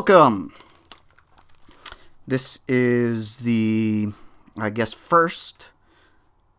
[0.00, 0.54] Welcome!
[2.26, 4.08] This is the,
[4.56, 5.72] I guess, first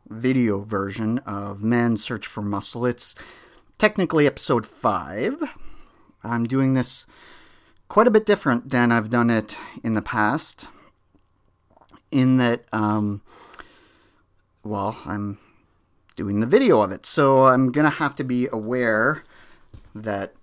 [0.08, 2.86] video version of Man's Search for Muscle.
[2.86, 3.16] It's
[3.80, 5.42] technically episode 5.
[6.24, 7.08] I'm doing this
[7.88, 10.68] quite a bit different than I've done it in the past,
[12.12, 13.24] in that, um,
[14.64, 15.40] well, I'm
[16.16, 17.08] doing the video of it.
[17.08, 19.24] So I'm going to have to be aware
[19.96, 20.36] that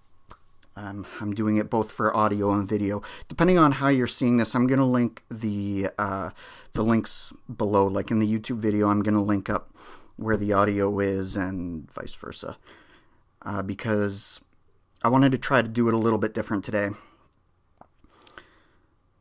[0.79, 3.03] um, I'm doing it both for audio and video.
[3.29, 6.31] Depending on how you're seeing this, I'm going to link the uh,
[6.75, 7.87] the links below.
[7.87, 9.75] Like in the YouTube video, I'm going to link up
[10.17, 12.57] where the audio is and vice versa,
[13.43, 14.41] uh, because
[15.03, 16.91] I wanted to try to do it a little bit different today.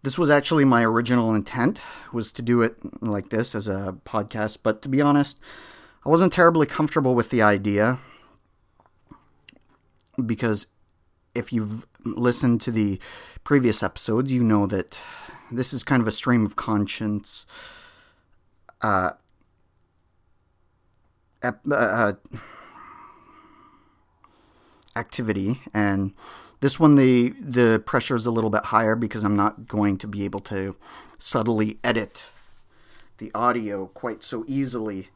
[0.03, 1.81] This was actually my original intent
[2.13, 5.39] was to do it like this as a podcast, but to be honest,
[6.05, 7.99] I wasn't terribly comfortable with the idea
[10.23, 10.67] because
[11.37, 12.99] if you've listened to the
[13.43, 14.99] previous episodes, you know that
[15.51, 17.45] this is kind of a stream of conscience
[18.81, 19.11] uh,
[21.43, 22.13] ep- uh,
[24.95, 26.13] activity, and
[26.59, 30.07] this one the the pressure is a little bit higher because I'm not going to
[30.07, 30.75] be able to
[31.17, 32.31] subtly edit
[33.19, 35.09] the audio quite so easily.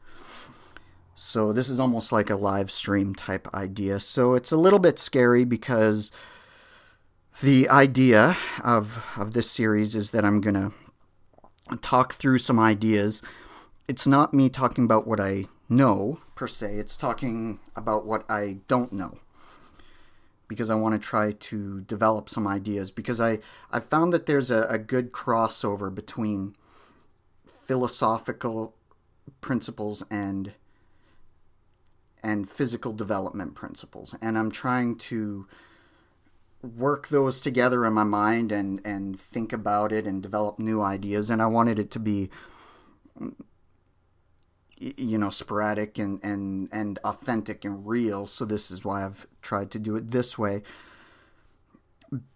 [1.24, 4.00] So this is almost like a live stream type idea.
[4.00, 6.10] So it's a little bit scary because
[7.40, 10.72] the idea of of this series is that I'm going to
[11.80, 13.22] talk through some ideas.
[13.86, 16.74] It's not me talking about what I know per se.
[16.74, 19.18] It's talking about what I don't know.
[20.48, 22.90] Because I want to try to develop some ideas.
[22.90, 23.38] Because I,
[23.70, 26.56] I found that there's a, a good crossover between
[27.46, 28.74] philosophical
[29.40, 30.52] principles and
[32.22, 34.14] and physical development principles.
[34.22, 35.46] And I'm trying to
[36.62, 41.30] work those together in my mind and, and think about it and develop new ideas.
[41.30, 42.30] And I wanted it to be,
[44.78, 48.26] you know, sporadic and, and, and authentic and real.
[48.26, 50.62] So this is why I've tried to do it this way.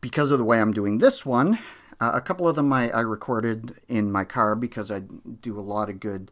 [0.01, 1.59] Because of the way I'm doing this one,
[2.01, 5.61] uh, a couple of them I, I recorded in my car because I do a
[5.61, 6.31] lot of good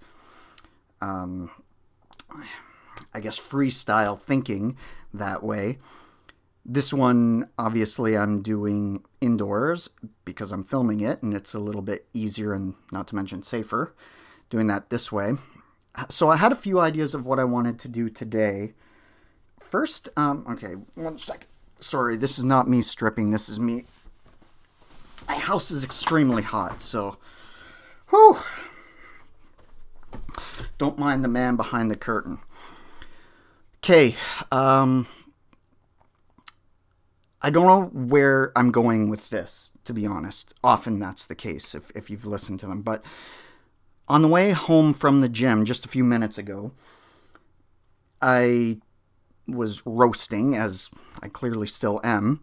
[1.00, 1.50] um,
[3.12, 4.76] I guess, freestyle thinking
[5.12, 5.78] that way.
[6.66, 9.90] This one, obviously, I'm doing indoors
[10.24, 13.94] because I'm filming it and it's a little bit easier and not to mention safer
[14.48, 15.34] doing that this way.
[16.08, 18.74] So I had a few ideas of what I wanted to do today.
[19.60, 21.48] First, um, okay, one second.
[21.80, 23.30] Sorry, this is not me stripping.
[23.30, 23.84] This is me.
[25.28, 27.18] My house is extremely hot, so.
[28.10, 28.38] Whew.
[30.78, 32.38] Don't mind the man behind the curtain.
[33.84, 34.16] Okay,
[34.50, 35.06] um,
[37.42, 40.54] I don't know where I'm going with this, to be honest.
[40.64, 42.80] Often that's the case if, if you've listened to them.
[42.80, 43.04] But
[44.08, 46.72] on the way home from the gym just a few minutes ago,
[48.22, 48.80] I
[49.46, 50.88] was roasting, as
[51.20, 52.40] I clearly still am,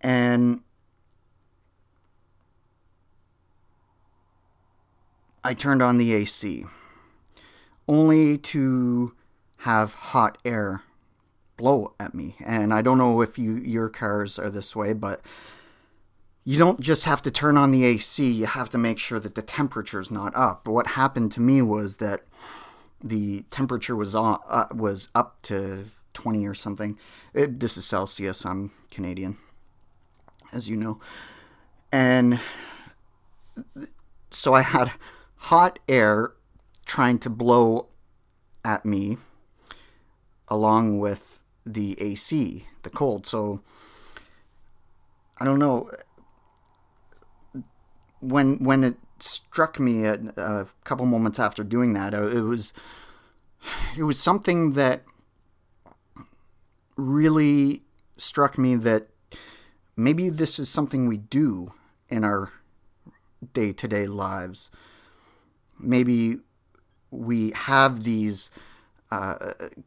[0.00, 0.62] and
[5.44, 6.64] I turned on the AC,
[7.86, 9.14] only to
[9.62, 10.82] have hot air
[11.56, 12.34] blow at me.
[12.44, 15.20] And I don't know if you your cars are this way, but
[16.44, 19.36] you don't just have to turn on the AC, you have to make sure that
[19.36, 20.64] the temperature's not up.
[20.64, 22.24] But what happened to me was that
[23.04, 25.84] the temperature was on, uh, was up to
[26.14, 26.98] 20 or something.
[27.32, 29.38] It, this is Celsius, I'm Canadian,
[30.52, 30.98] as you know.
[31.92, 32.40] And
[34.32, 34.90] so I had
[35.36, 36.32] hot air
[36.84, 37.86] trying to blow
[38.64, 39.18] at me
[40.48, 43.26] along with the AC, the cold.
[43.26, 43.62] So
[45.38, 45.90] I don't know
[48.20, 52.72] when when it struck me a, a couple moments after doing that, uh, it was
[53.96, 55.04] it was something that
[56.96, 57.82] really
[58.16, 59.08] struck me that
[59.96, 61.72] maybe this is something we do
[62.08, 62.52] in our
[63.52, 64.70] day-to-day lives.
[65.78, 66.38] Maybe
[67.10, 68.50] we have these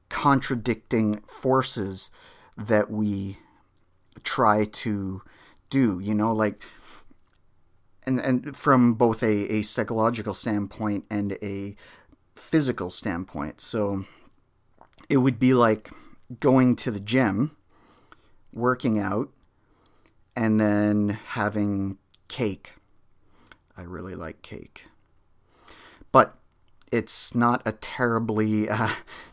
[0.10, 2.12] contradicting forces
[2.58, 3.38] that we
[4.24, 5.22] try to
[5.70, 6.62] do you know like
[8.06, 11.76] and and from both a, a psychological standpoint and a
[12.36, 13.62] physical standpoint.
[13.62, 14.06] So
[15.10, 15.90] it would be like
[16.40, 17.56] going to the gym
[18.54, 19.30] working out
[20.36, 22.74] and then having cake.
[23.78, 24.86] I really like cake.
[26.12, 26.38] But
[26.96, 28.90] it's not a terribly uh,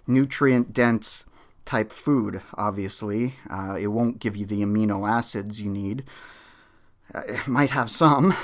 [0.06, 1.24] nutrient dense
[1.64, 3.34] type food, obviously.
[3.48, 6.02] Uh, it won't give you the amino acids you need.
[7.14, 8.34] it might have some,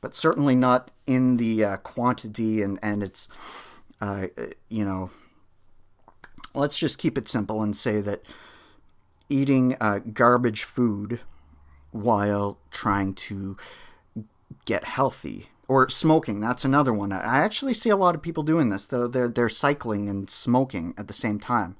[0.00, 3.28] but certainly not in the uh, quantity and and it's
[4.00, 4.28] uh,
[4.68, 5.10] you know.
[6.54, 8.22] Let's just keep it simple and say that
[9.28, 11.20] eating uh, garbage food
[11.92, 13.56] while trying to
[14.64, 17.12] get healthy or smoking that's another one.
[17.12, 20.94] I actually see a lot of people doing this though they're, they're cycling and smoking
[20.98, 21.76] at the same time.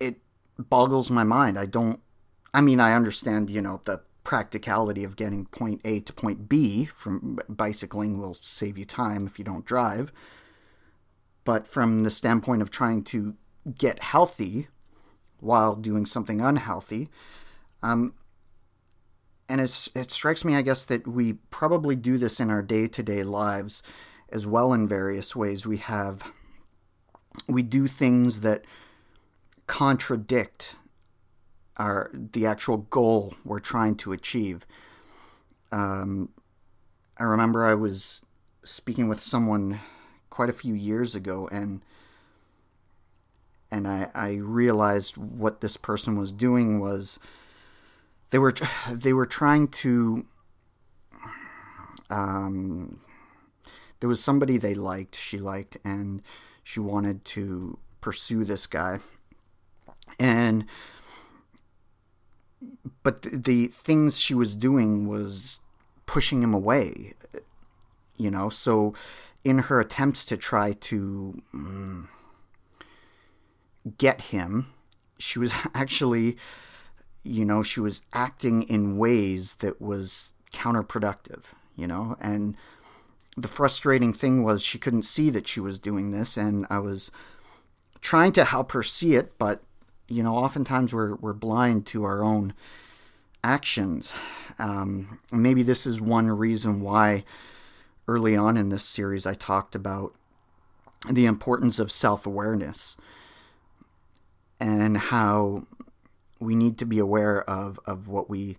[0.00, 0.18] It
[0.58, 1.58] boggles my mind.
[1.58, 2.00] I don't
[2.54, 6.84] i mean i understand you know the practicality of getting point a to point b
[6.84, 10.12] from bicycling will save you time if you don't drive.
[11.44, 13.34] But from the standpoint of trying to
[13.76, 14.68] get healthy
[15.40, 17.08] while doing something unhealthy
[17.82, 18.14] um,
[19.52, 23.02] and it strikes me, I guess, that we probably do this in our day to
[23.02, 23.82] day lives
[24.30, 25.66] as well in various ways.
[25.66, 26.32] We have,
[27.46, 28.64] we do things that
[29.66, 30.76] contradict
[31.76, 34.66] our the actual goal we're trying to achieve.
[35.70, 36.30] Um,
[37.18, 38.24] I remember I was
[38.64, 39.80] speaking with someone
[40.30, 41.82] quite a few years ago, and
[43.70, 47.18] and I, I realized what this person was doing was
[48.32, 48.52] they were
[48.90, 50.26] they were trying to
[52.10, 53.00] um,
[54.00, 56.22] there was somebody they liked she liked and
[56.64, 58.98] she wanted to pursue this guy.
[60.18, 60.66] And
[63.02, 65.60] but the, the things she was doing was
[66.06, 67.14] pushing him away
[68.18, 68.48] you know?
[68.48, 68.94] So
[69.42, 72.08] in her attempts to try to um,
[73.98, 74.72] get him
[75.18, 76.36] she was actually
[77.22, 81.44] you know, she was acting in ways that was counterproductive,
[81.76, 82.56] you know, and
[83.36, 87.10] the frustrating thing was she couldn't see that she was doing this, and I was
[88.00, 89.62] trying to help her see it, but
[90.08, 92.52] you know, oftentimes we're we're blind to our own
[93.42, 94.12] actions.
[94.58, 97.24] Um, maybe this is one reason why
[98.06, 100.14] early on in this series I talked about
[101.10, 102.96] the importance of self awareness
[104.60, 105.64] and how
[106.42, 108.58] we need to be aware of of what we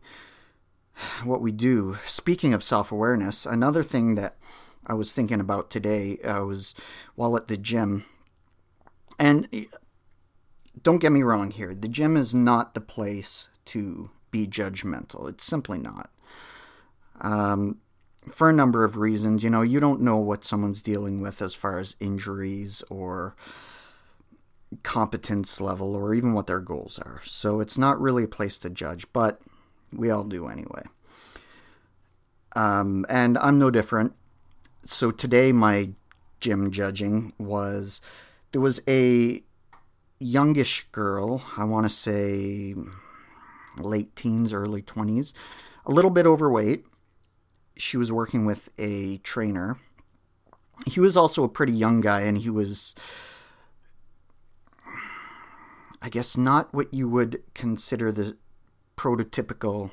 [1.24, 1.96] what we do.
[2.06, 4.38] Speaking of self awareness, another thing that
[4.86, 6.76] I was thinking about today uh, was
[7.16, 8.06] while at the gym,
[9.18, 9.48] and
[10.82, 15.30] don't get me wrong here, the gym is not the place to be judgmental.
[15.30, 16.10] It's simply not.
[17.22, 17.78] Um,
[18.32, 21.54] for a number of reasons, you know, you don't know what someone's dealing with as
[21.54, 23.36] far as injuries or
[24.84, 27.22] competence level or even what their goals are.
[27.24, 29.42] So it's not really a place to judge, but
[29.92, 30.84] we all do anyway.
[32.56, 34.14] Um, and I'm no different.
[34.86, 35.90] So today, my
[36.40, 38.02] gym judging was
[38.52, 39.42] there was a
[40.20, 42.76] youngish girl, I want to say
[43.78, 45.34] late teens, early 20s,
[45.86, 46.86] a little bit overweight.
[47.78, 49.78] She was working with a trainer.
[50.86, 52.94] He was also a pretty young guy, and he was
[56.04, 58.36] I guess not what you would consider the
[58.98, 59.90] prototypical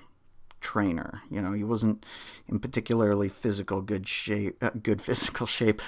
[0.61, 1.23] trainer.
[1.31, 2.05] You know, he wasn't
[2.49, 5.81] in particularly physical good shape, uh, good physical shape.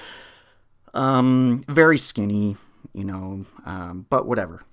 [0.94, 2.56] Um, very skinny,
[2.92, 4.64] you know, um, but whatever.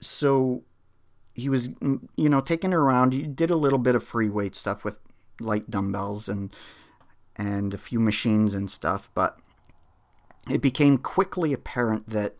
[0.00, 0.64] So
[1.34, 3.12] he was, mm, you know, taking her around.
[3.12, 4.96] He did a little bit of free weight stuff with
[5.38, 6.52] light dumbbells and
[7.36, 9.38] and a few machines and stuff, but
[10.48, 12.34] it became quickly apparent that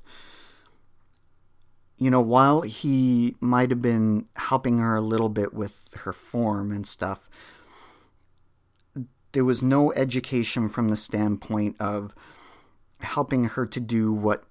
[1.98, 6.70] you know, while he might have been helping her a little bit with her form
[6.70, 7.28] and stuff,
[9.32, 12.14] there was no education from the standpoint of
[13.00, 14.44] helping her to do what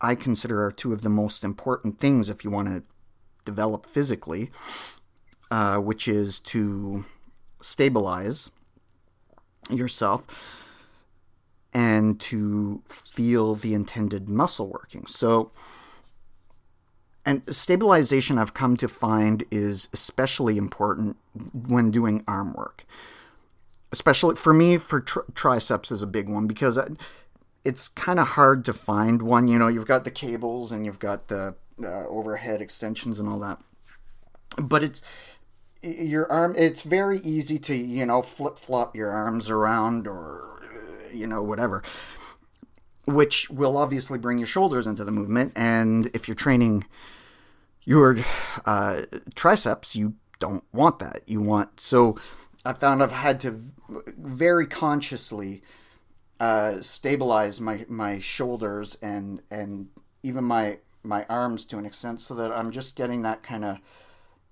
[0.00, 2.82] I consider are two of the most important things if you want to
[3.44, 4.50] develop physically,
[5.50, 7.04] uh, which is to
[7.60, 8.50] stabilize
[9.70, 10.26] yourself
[11.72, 15.06] and to feel the intended muscle working.
[15.06, 15.52] So,
[17.24, 21.16] and stabilization, I've come to find, is especially important
[21.52, 22.84] when doing arm work.
[23.92, 26.78] Especially for me, for tri- triceps is a big one because
[27.64, 29.46] it's kind of hard to find one.
[29.46, 33.38] You know, you've got the cables and you've got the uh, overhead extensions and all
[33.40, 33.60] that.
[34.56, 35.02] But it's
[35.82, 40.60] your arm, it's very easy to, you know, flip flop your arms around or,
[41.12, 41.82] you know, whatever
[43.06, 45.52] which will obviously bring your shoulders into the movement.
[45.56, 46.84] And if you're training
[47.84, 48.16] your
[48.64, 49.02] uh,
[49.34, 51.22] triceps, you don't want that.
[51.26, 52.18] You want so.
[52.64, 55.62] I found I've had to very consciously
[56.38, 59.88] uh, stabilize my my shoulders and and
[60.22, 63.78] even my my arms to an extent, so that I'm just getting that kind of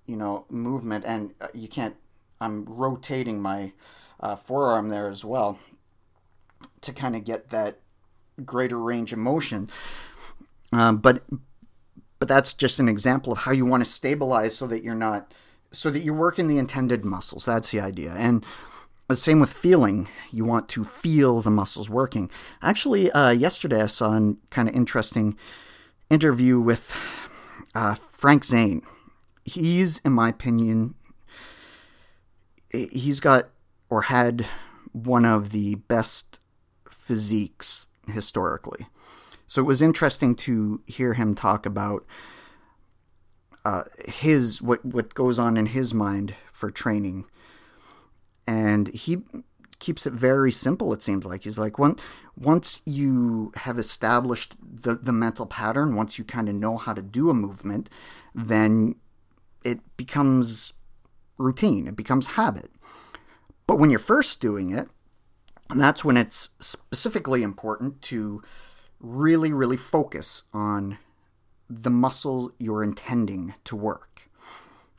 [0.05, 1.95] you know, movement, and uh, you can't.
[2.41, 3.71] I'm rotating my
[4.19, 5.59] uh, forearm there as well
[6.81, 7.79] to kind of get that
[8.45, 9.69] greater range of motion.
[10.71, 11.23] Um, but
[12.19, 15.33] but that's just an example of how you want to stabilize so that you're not
[15.71, 17.45] so that you're working the intended muscles.
[17.45, 18.13] That's the idea.
[18.13, 18.45] And
[19.07, 20.07] the same with feeling.
[20.31, 22.29] You want to feel the muscles working.
[22.61, 25.37] Actually, uh, yesterday I saw a kind of interesting
[26.09, 26.95] interview with
[27.75, 28.81] uh, Frank Zane.
[29.43, 30.95] He's, in my opinion,
[32.69, 33.49] he's got
[33.89, 34.45] or had
[34.93, 36.39] one of the best
[36.89, 38.87] physiques historically.
[39.47, 42.05] So it was interesting to hear him talk about
[43.65, 47.25] uh, his what what goes on in his mind for training,
[48.47, 49.19] and he
[49.79, 50.93] keeps it very simple.
[50.93, 52.01] It seems like he's like once
[52.37, 57.01] once you have established the the mental pattern, once you kind of know how to
[57.01, 57.89] do a movement,
[58.33, 58.95] then
[59.63, 60.73] it becomes
[61.37, 61.87] routine.
[61.87, 62.71] It becomes habit.
[63.67, 64.87] But when you're first doing it,
[65.71, 68.41] and that's when it's specifically important to
[68.99, 70.97] really, really focus on
[71.69, 74.29] the muscle you're intending to work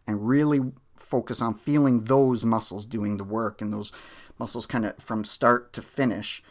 [0.07, 0.61] and really
[0.97, 3.93] focus on feeling those muscles doing the work and those
[4.39, 6.43] muscles kind of from start to finish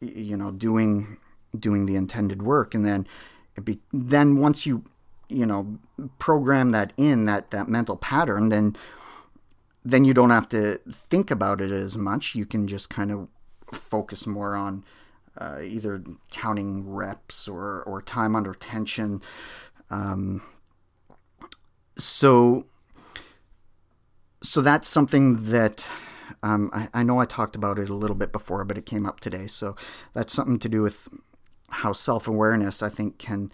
[0.00, 1.18] you know doing
[1.58, 2.74] doing the intended work.
[2.74, 3.06] And then
[3.56, 4.84] it be then once you
[5.28, 5.78] you know
[6.18, 8.74] program that in that that mental pattern then
[9.84, 12.34] then you don't have to think about it as much.
[12.34, 13.28] You can just kind of
[13.72, 14.84] focus more on
[15.38, 19.22] uh, either counting reps or, or time under tension.
[19.90, 20.42] Um,
[21.96, 22.66] so,
[24.42, 25.86] so that's something that
[26.42, 29.06] um, I, I, know I talked about it a little bit before, but it came
[29.06, 29.46] up today.
[29.46, 29.76] So
[30.14, 31.08] that's something to do with
[31.70, 33.52] how self awareness, I think, can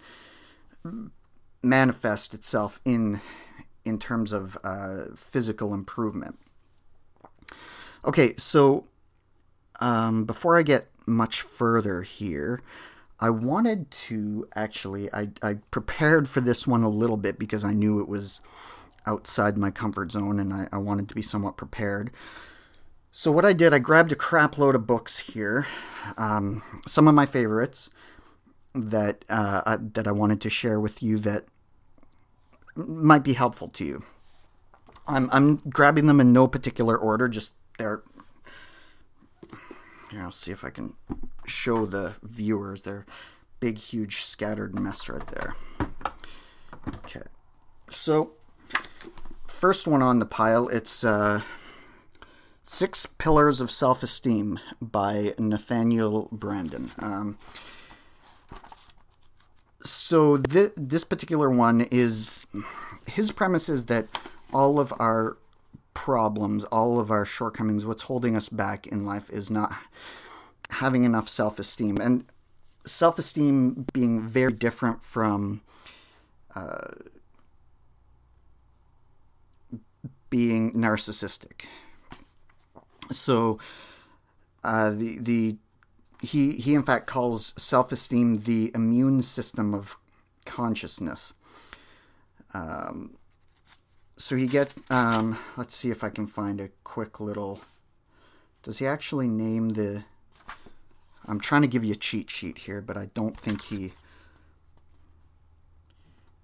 [1.61, 3.21] manifest itself in
[3.83, 6.37] in terms of uh, physical improvement.
[8.03, 8.85] Okay, so
[9.79, 12.61] um, before I get much further here,
[13.19, 17.73] I wanted to actually, I, I prepared for this one a little bit because I
[17.73, 18.41] knew it was
[19.05, 22.11] outside my comfort zone and I, I wanted to be somewhat prepared.
[23.11, 25.65] So, what I did, I grabbed a crap load of books here,
[26.17, 27.89] um, some of my favorites
[28.75, 31.45] that uh, I, that I wanted to share with you that
[32.75, 34.03] might be helpful to you.
[35.07, 38.03] I'm, I'm grabbing them in no particular order, just they're
[40.09, 40.93] here, I'll see if I can
[41.45, 43.05] show the viewers their
[43.59, 45.55] big, huge, scattered mess right there.
[46.99, 47.23] Okay.
[47.89, 48.31] So,
[49.47, 51.41] first one on the pile, it's uh,
[52.63, 56.91] Six Pillars of Self Esteem by Nathaniel Branden.
[57.01, 57.37] Um,
[59.83, 62.45] so, th- this particular one is
[63.05, 64.07] his premise is that
[64.53, 65.37] all of our
[65.97, 69.75] problems, all of our shortcomings, what's holding us back in life is not
[70.69, 71.97] having enough self esteem.
[71.97, 72.23] And
[72.85, 75.61] self esteem being very different from
[76.55, 76.91] uh,
[80.29, 81.65] being narcissistic.
[83.11, 83.57] So,
[84.63, 85.55] uh, the, the
[86.21, 89.97] he, he in fact calls self esteem the immune system of
[90.45, 91.33] consciousness.
[92.53, 93.17] Um,
[94.17, 97.61] so he get um, let's see if I can find a quick little
[98.63, 100.03] does he actually name the
[101.27, 103.93] I'm trying to give you a cheat sheet here but I don't think he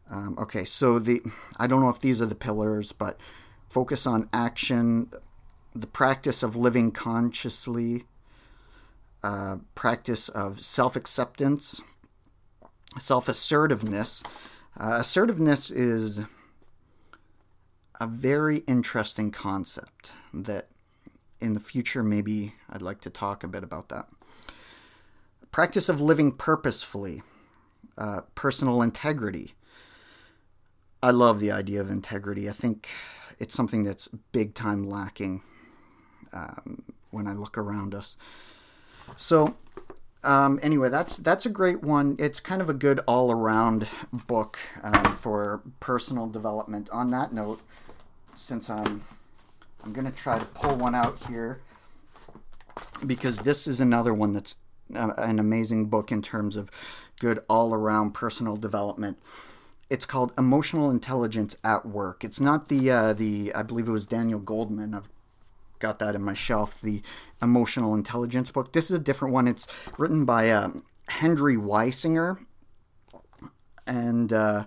[0.10, 1.22] um, okay so the
[1.60, 3.20] I don't know if these are the pillars but
[3.70, 5.12] focus on action
[5.75, 8.06] the practice of living consciously
[9.24, 11.82] uh, practice of self-acceptance
[13.00, 14.24] self-assertiveness.
[14.80, 16.22] Uh, assertiveness is
[18.04, 20.68] a very interesting concept that
[21.40, 24.08] in the future maybe I'd like to talk a bit about that.
[25.52, 27.24] Practice of living purposefully,
[27.98, 29.54] uh, personal integrity.
[31.02, 32.50] I love the idea of integrity.
[32.50, 32.90] I think
[33.40, 35.42] it's something that's big time lacking
[36.34, 38.18] um, when I look around us.
[39.16, 39.56] So,
[40.26, 42.18] um, anyway, that's that's a great one.
[42.20, 43.88] It's kind of a good all around
[44.28, 46.90] book um, for personal development.
[46.90, 47.62] On that note,
[48.44, 49.02] since I'm
[49.84, 51.62] I'm to try to pull one out here
[53.06, 54.58] because this is another one that's
[54.94, 56.70] uh, an amazing book in terms of
[57.20, 59.18] good all around personal development.
[59.90, 62.24] It's called Emotional Intelligence at Work.
[62.24, 64.94] It's not the uh, the I believe it was Daniel Goleman.
[64.94, 65.10] I've
[65.80, 66.82] got that in my shelf.
[66.82, 67.02] The
[67.42, 68.74] Emotional Intelligence book.
[68.74, 69.48] This is a different one.
[69.48, 70.72] It's written by uh,
[71.08, 72.40] Henry Weisinger,
[73.88, 74.66] and uh,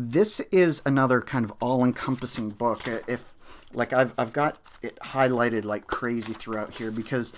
[0.00, 2.86] this is another kind of all-encompassing book.
[2.86, 3.34] If
[3.74, 7.34] like I've I've got it highlighted like crazy throughout here because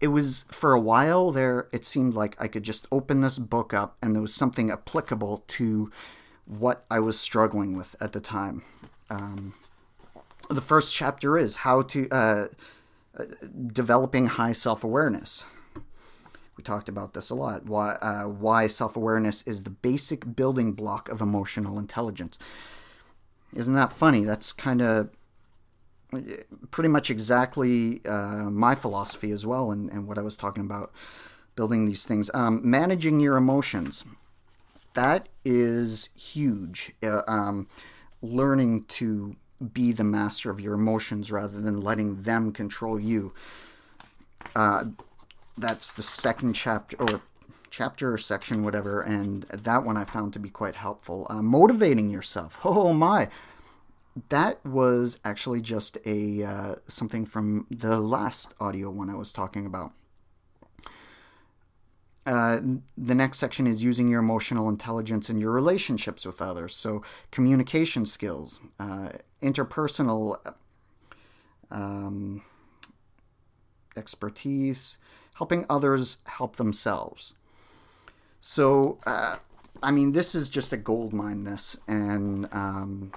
[0.00, 3.74] it was for a while there it seemed like I could just open this book
[3.74, 5.92] up and there was something applicable to
[6.46, 8.62] what I was struggling with at the time.
[9.10, 9.54] Um,
[10.48, 12.46] the first chapter is how to uh,
[13.18, 13.24] uh,
[13.72, 15.44] developing high self awareness.
[16.56, 17.66] We talked about this a lot.
[17.66, 22.38] Why, uh, why self awareness is the basic building block of emotional intelligence.
[23.54, 24.24] Isn't that funny?
[24.24, 25.10] That's kind of
[26.70, 30.92] pretty much exactly uh, my philosophy as well, and, and what I was talking about
[31.56, 32.30] building these things.
[32.34, 34.04] Um, managing your emotions.
[34.94, 36.92] That is huge.
[37.02, 37.68] Uh, um,
[38.22, 39.36] learning to
[39.72, 43.32] be the master of your emotions rather than letting them control you.
[44.54, 44.84] Uh,
[45.58, 47.20] that's the second chapter or
[47.70, 51.26] chapter or section, whatever, and that one I found to be quite helpful.
[51.28, 52.58] Uh, motivating yourself.
[52.64, 53.28] Oh my,
[54.28, 59.66] that was actually just a uh, something from the last audio one I was talking
[59.66, 59.92] about.
[62.24, 62.60] Uh,
[62.98, 66.74] the next section is using your emotional intelligence in your relationships with others.
[66.74, 69.10] So, communication skills, uh,
[69.40, 70.36] interpersonal
[71.70, 72.42] um,
[73.96, 74.98] expertise,
[75.36, 77.34] helping others help themselves.
[78.40, 79.36] So, uh,
[79.82, 81.78] I mean, this is just a gold mine, this.
[81.86, 83.12] And um,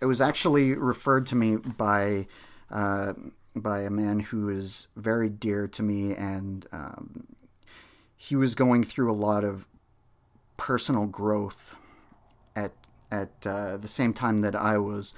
[0.00, 2.26] it was actually referred to me by
[2.70, 3.14] uh,
[3.56, 7.26] by a man who is very dear to me, and um,
[8.16, 9.66] he was going through a lot of
[10.56, 11.74] personal growth
[12.54, 12.72] at
[13.10, 15.14] at uh, the same time that I was,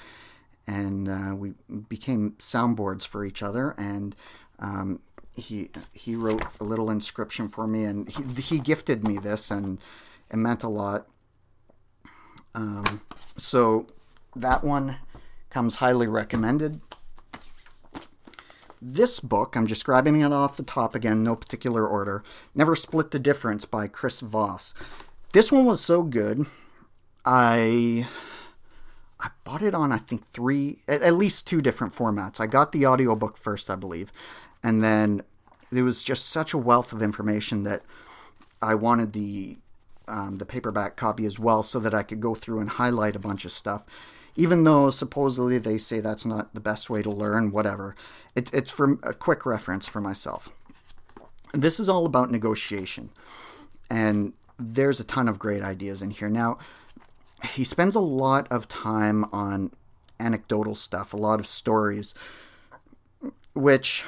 [0.67, 1.53] and uh, we
[1.89, 3.75] became soundboards for each other.
[3.77, 4.17] And
[4.61, 5.01] um,
[5.35, 9.79] he he wrote a little inscription for me, and he he gifted me this, and
[10.31, 11.07] it meant a lot.
[12.55, 13.01] Um,
[13.37, 13.87] so
[14.37, 14.97] that one
[15.51, 16.81] comes highly recommended.
[18.83, 22.23] This book, I'm just grabbing it off the top again, no particular order.
[22.55, 24.75] Never Split the Difference by Chris Voss.
[25.33, 26.47] This one was so good.
[27.25, 28.07] I
[29.21, 32.41] I bought it on I think three at, at least two different formats.
[32.41, 34.13] I got the audiobook first, I believe.
[34.63, 35.23] And then
[35.73, 37.83] there was just such a wealth of information that
[38.61, 39.59] I wanted the
[40.09, 43.21] um, the paperback copy as well so that I could go through and highlight a
[43.21, 43.85] bunch of stuff
[44.37, 47.95] even though supposedly they say that's not the best way to learn, whatever.
[48.35, 50.51] It, it's for a quick reference for myself.
[51.53, 53.11] This is all about negotiation,
[53.91, 56.29] and there's a ton of great ideas in here.
[56.29, 56.59] Now,
[57.45, 59.73] he spends a lot of time on
[60.21, 62.15] anecdotal stuff, a lot of stories,
[63.55, 64.05] which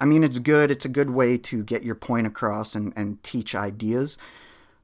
[0.00, 0.70] I mean, it's good.
[0.70, 4.18] It's a good way to get your point across and, and teach ideas.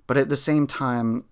[0.07, 1.25] But at the same time,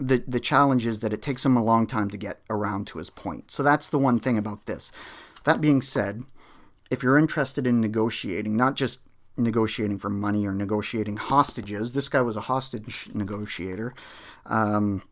[0.00, 2.98] the the challenge is that it takes him a long time to get around to
[2.98, 3.50] his point.
[3.50, 4.92] So that's the one thing about this.
[5.44, 6.24] That being said,
[6.90, 9.00] if you're interested in negotiating, not just
[9.36, 13.94] negotiating for money or negotiating hostages, this guy was a hostage negotiator.
[14.46, 15.02] Um,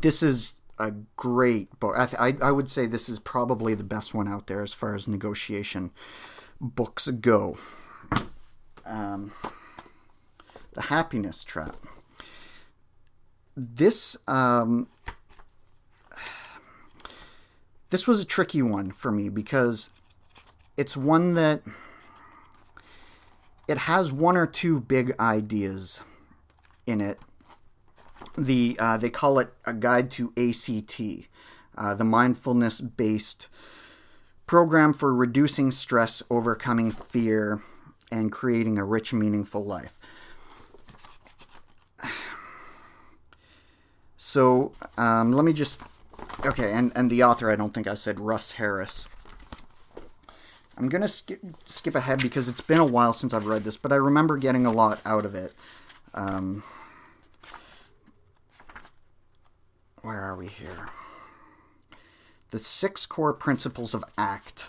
[0.00, 1.94] this is a great book.
[1.96, 4.94] I, I, I would say this is probably the best one out there as far
[4.94, 5.90] as negotiation
[6.60, 7.58] books go.
[8.84, 9.32] Um,
[10.74, 11.76] the Happiness Trap
[13.56, 14.86] this um,
[17.90, 19.90] this was a tricky one for me because
[20.76, 21.62] it's one that
[23.66, 26.04] it has one or two big ideas
[26.86, 27.18] in it.
[28.38, 31.28] The uh, they call it a guide to ACT,
[31.76, 33.48] uh, the mindfulness based
[34.46, 37.62] program for reducing stress, overcoming fear,
[38.10, 39.98] and creating a rich, meaningful life.
[44.18, 45.80] So um, let me just
[46.44, 49.06] okay, and and the author I don't think I said Russ Harris.
[50.76, 53.92] I'm gonna skip skip ahead because it's been a while since I've read this, but
[53.92, 55.52] I remember getting a lot out of it.
[56.12, 56.64] Um,
[60.06, 60.88] where are we here?
[62.50, 64.68] The six core principles of ACT.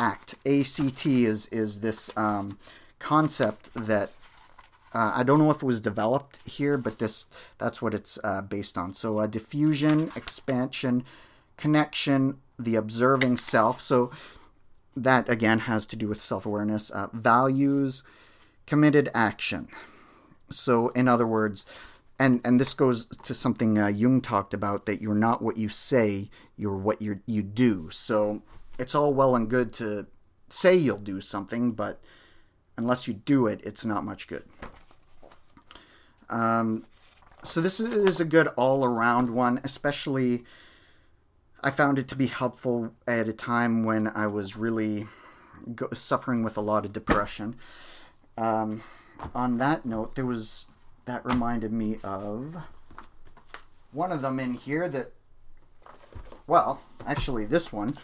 [0.00, 0.34] ACT.
[0.44, 2.58] ACT is is this um,
[2.98, 4.10] concept that
[4.92, 7.26] uh, I don't know if it was developed here, but this
[7.58, 8.94] that's what it's uh, based on.
[8.94, 11.04] So uh, defusion, expansion,
[11.56, 13.80] connection, the observing self.
[13.80, 14.10] So
[14.96, 18.02] that again has to do with self-awareness, uh, values,
[18.66, 19.68] committed action.
[20.50, 21.64] So in other words,
[22.18, 25.68] and and this goes to something uh, Jung talked about that you're not what you
[25.68, 27.90] say, you're what you you do.
[27.90, 28.42] So
[28.78, 30.06] it's all well and good to
[30.48, 32.00] say you'll do something, but
[32.76, 34.44] unless you do it, it's not much good.
[36.30, 36.86] Um,
[37.42, 40.44] so this is a good all around one, especially.
[41.62, 45.06] I found it to be helpful at a time when I was really
[45.74, 47.56] go- suffering with a lot of depression.
[48.36, 48.82] Um,
[49.34, 50.68] on that note, there was
[51.06, 52.56] that reminded me of
[53.92, 55.12] one of them in here that,
[56.46, 57.94] well, actually, this one,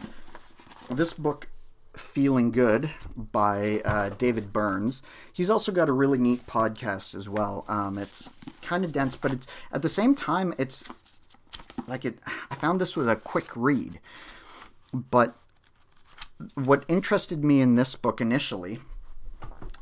[0.90, 1.48] this book,
[1.96, 5.02] Feeling Good by uh, David Burns.
[5.32, 7.64] He's also got a really neat podcast as well.
[7.68, 8.30] Um, it's
[8.62, 10.84] kind of dense, but it's at the same time, it's
[11.88, 12.18] like it.
[12.50, 13.98] I found this was a quick read,
[14.92, 15.34] but
[16.54, 18.78] what interested me in this book initially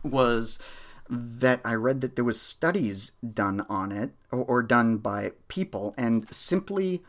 [0.03, 0.59] was
[1.11, 5.95] that I read that there was studies done on it or, or done by people,
[5.97, 7.03] and simply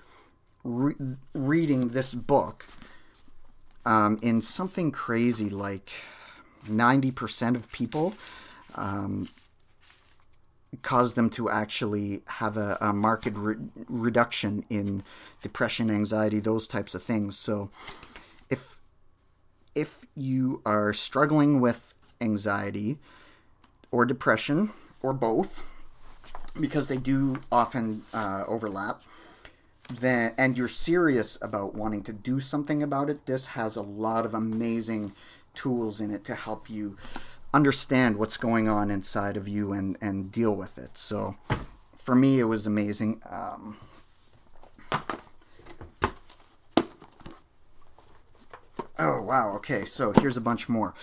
[0.63, 0.95] re-
[1.33, 2.65] reading this book
[3.85, 5.91] um, in something crazy like
[6.67, 8.13] ninety percent of people
[8.75, 9.27] um,
[10.81, 13.55] caused them to actually have a, a marked re-
[13.87, 15.03] reduction in
[15.41, 17.37] depression, anxiety, those types of things.
[17.37, 17.69] So,
[18.49, 18.77] if
[19.75, 22.97] if you are struggling with anxiety
[23.91, 24.71] or depression
[25.01, 25.61] or both,
[26.59, 29.01] because they do often uh, overlap,
[29.89, 34.25] then and you're serious about wanting to do something about it, this has a lot
[34.25, 35.13] of amazing
[35.55, 36.95] tools in it to help you
[37.53, 40.97] understand what's going on inside of you and and deal with it.
[40.97, 41.35] So
[41.97, 43.21] for me, it was amazing.
[43.27, 43.77] Um,
[48.99, 49.55] oh wow!
[49.55, 50.93] Okay, so here's a bunch more.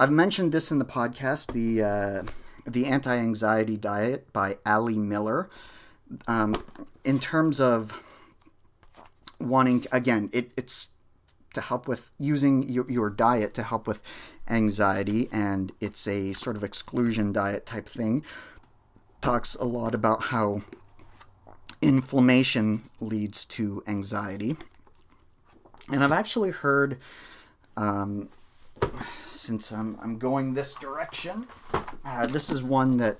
[0.00, 1.52] I've mentioned this in the podcast.
[1.52, 2.22] The uh,
[2.66, 5.48] the anti anxiety diet by Ali Miller.
[6.26, 6.64] Um,
[7.04, 8.00] in terms of
[9.40, 10.90] wanting again, it, it's
[11.54, 14.02] to help with using your, your diet to help with
[14.48, 18.24] anxiety, and it's a sort of exclusion diet type thing.
[19.20, 20.62] Talks a lot about how
[21.82, 24.56] inflammation leads to anxiety.
[25.90, 26.98] And I've actually heard,
[27.76, 28.28] um,
[29.48, 31.46] since I'm, I'm going this direction,
[32.04, 33.18] uh, this is one that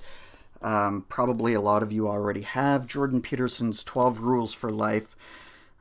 [0.61, 5.17] um, probably a lot of you already have Jordan Peterson's 12 Rules for Life.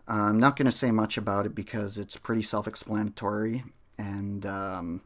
[0.07, 3.65] Uh, I'm not going to say much about it because it's pretty self-explanatory,
[3.97, 5.01] and um,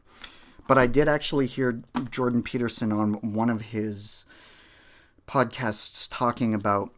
[0.68, 4.24] but I did actually hear Jordan Peterson on one of his
[5.26, 6.92] podcasts talking about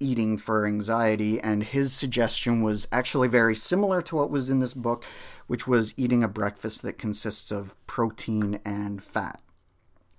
[0.00, 4.74] eating for anxiety, and his suggestion was actually very similar to what was in this
[4.74, 5.04] book,
[5.46, 9.40] which was eating a breakfast that consists of protein and fat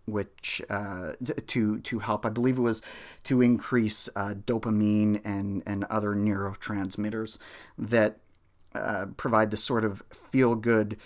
[0.10, 1.14] which uh,
[1.48, 2.26] to to help.
[2.26, 2.82] I believe it was
[3.26, 7.38] to increase uh, dopamine and and other neurotransmitters
[7.78, 8.18] that
[8.76, 10.98] uh, provide the sort of feel good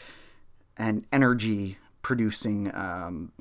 [0.78, 3.32] and energy producing um,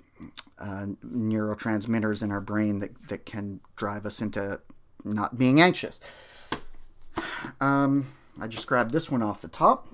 [0.58, 4.60] uh, neurotransmitters in our brain that that can drive us into
[5.04, 6.00] not being anxious.
[7.60, 8.06] Um,
[8.40, 9.88] I just grabbed this one off the top.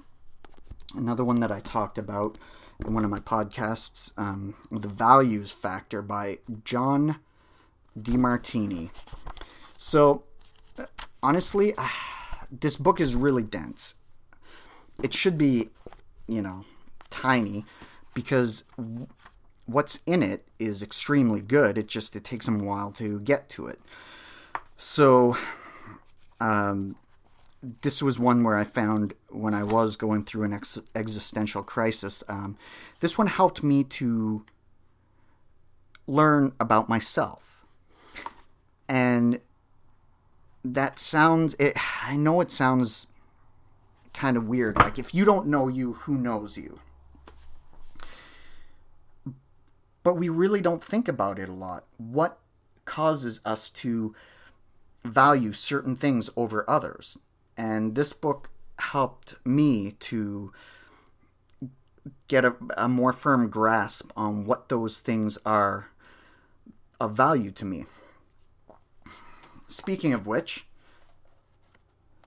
[0.95, 2.39] Another one that I talked about
[2.87, 7.17] in one of my podcasts, um, The Values Factor by John
[7.99, 8.91] Demartini.
[9.77, 10.23] So,
[11.23, 11.75] honestly,
[12.51, 13.97] this book is really dense.
[15.03, 15.71] It should be,
[16.27, 16.65] you know,
[17.11, 17.65] tiny
[18.15, 18.65] because
[19.67, 21.77] what's in it is extremely good.
[21.79, 23.81] It just it takes them a while to get to it.
[24.79, 25.37] So,
[26.41, 26.95] um,
[27.83, 32.23] this was one where I found when I was going through an ex- existential crisis.
[32.29, 32.57] Um,
[33.01, 34.45] this one helped me to
[36.07, 37.67] learn about myself.
[38.89, 39.41] And
[40.65, 43.09] that sounds, it, I know it sounds
[44.15, 44.77] kind of weird.
[44.77, 46.79] Like, if you don't know you, who knows you?
[50.05, 51.85] But we really don't think about it a lot.
[51.97, 52.39] What
[52.85, 54.15] causes us to
[55.05, 57.19] value certain things over others?
[57.57, 60.53] And this book helped me to
[62.29, 65.91] get a, a more firm grasp on what those things are
[67.01, 67.87] of value to me.
[69.69, 70.67] Speaking of which,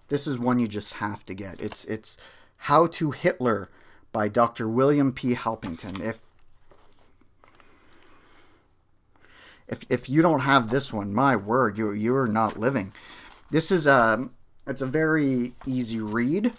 [0.08, 1.60] this is one you just have to get.
[1.62, 2.18] It's it's
[2.58, 3.70] How to Hitler
[4.12, 4.68] by Dr.
[4.68, 5.36] William P.
[5.36, 6.00] Helpington.
[6.02, 6.31] If
[9.68, 12.94] if if you don't have this one, my word, you you're not living.
[13.50, 14.32] This is a um,
[14.68, 16.54] it's a very easy read,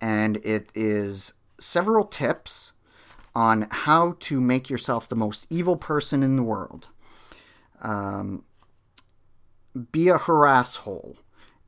[0.00, 2.72] and it is several tips
[3.34, 6.88] on how to make yourself the most evil person in the world.
[7.80, 8.44] Um,
[9.92, 11.16] be a harasshole.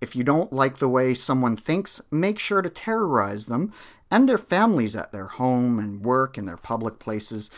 [0.00, 3.72] If you don't like the way someone thinks, make sure to terrorize them
[4.10, 7.50] and their families at their home and work and their public places.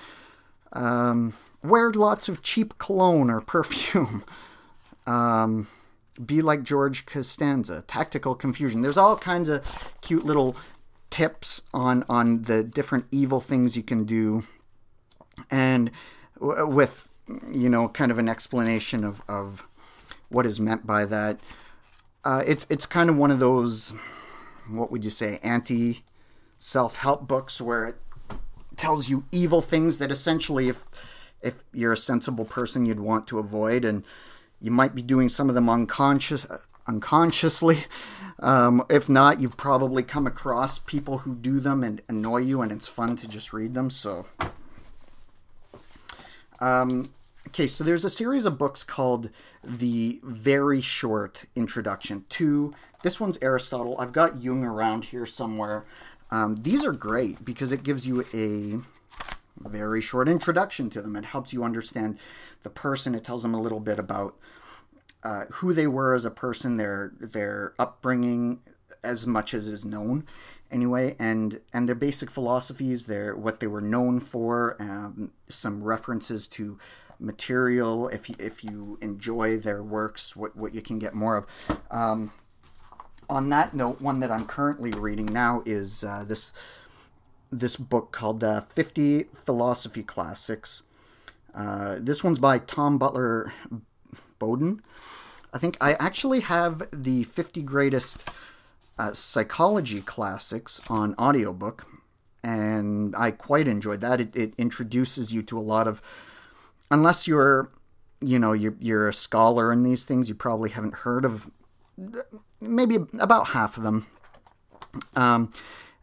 [0.73, 1.33] Um,
[1.65, 4.25] wear lots of cheap cologne or perfume.
[5.07, 5.67] Um,
[6.25, 7.83] be like George Costanza.
[7.83, 8.83] Tactical confusion.
[8.83, 9.65] There's all kinds of
[10.01, 10.57] cute little
[11.11, 14.45] tips on on the different evil things you can do,
[15.51, 15.91] and
[16.39, 17.09] w- with
[17.51, 19.67] you know kind of an explanation of of
[20.29, 21.41] what is meant by that.
[22.25, 23.93] Uh, it's it's kind of one of those
[24.69, 26.05] what would you say anti
[26.59, 27.97] self help books where it
[28.77, 30.85] tells you evil things that essentially if
[31.45, 34.05] if you're a sensible person you'd want to avoid and
[34.61, 36.47] you might be doing some of them unconscious
[36.87, 37.79] unconsciously.
[38.41, 42.73] Um, if not you've probably come across people who do them and annoy you and
[42.73, 44.27] it's fun to just read them so.
[46.59, 47.11] Um,
[47.47, 49.31] okay so there's a series of books called
[49.63, 53.95] the very short introduction to this one's aristotle.
[54.01, 55.85] I've got jung around here somewhere.
[56.33, 58.81] Um, these are great because it gives you a
[59.59, 61.17] very short introduction to them.
[61.17, 62.19] It helps you understand
[62.63, 63.15] the person.
[63.15, 64.37] It tells them a little bit about
[65.23, 68.61] uh, who they were as a person, their their upbringing,
[69.03, 70.27] as much as is known,
[70.71, 76.47] anyway, and and their basic philosophies, their what they were known for, um, some references
[76.49, 76.79] to
[77.19, 78.09] material.
[78.09, 81.47] If you, if you enjoy their works, what what you can get more of.
[81.91, 82.33] Um,
[83.31, 86.53] on that note, one that I'm currently reading now is uh, this
[87.59, 90.83] this book called uh, 50 Philosophy Classics.
[91.55, 93.53] Uh, this one's by Tom Butler
[94.39, 94.83] Bowdon.
[95.53, 98.19] I think I actually have the 50 greatest
[98.99, 101.87] uh, psychology classics on audiobook,
[102.43, 104.21] and I quite enjoyed that.
[104.21, 106.03] It, it introduces you to a lot of,
[106.91, 107.71] unless you're,
[108.21, 111.49] you know, you're, you're a scholar in these things, you probably haven't heard of
[112.61, 114.07] maybe about half of them.
[115.15, 115.53] Um,